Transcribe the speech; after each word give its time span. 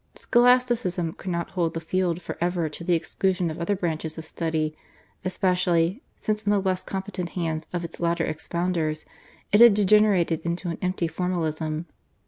Scholasticism 0.15 1.13
could 1.13 1.29
not 1.29 1.51
hold 1.51 1.75
the 1.75 1.79
field 1.79 2.23
for 2.23 2.35
ever 2.41 2.67
to 2.67 2.83
the 2.83 2.95
exclusion 2.95 3.51
of 3.51 3.59
other 3.61 3.75
branches 3.75 4.17
of 4.17 4.25
study, 4.25 4.75
especially, 5.23 6.01
since 6.17 6.41
in 6.41 6.49
the 6.49 6.57
less 6.59 6.81
competent 6.83 7.29
hands 7.29 7.67
of 7.71 7.85
its 7.85 7.99
later 7.99 8.25
expounders 8.25 9.05
it 9.51 9.59
had 9.59 9.75
degenerated 9.75 10.41
into 10.43 10.69
an 10.71 10.79
empty 10.81 11.07
formalism. 11.07 11.85